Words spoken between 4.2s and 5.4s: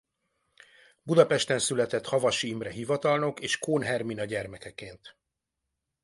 gyermekeként.